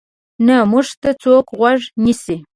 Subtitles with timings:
[0.45, 2.37] نه موږ ته څوک غوږ نیسي.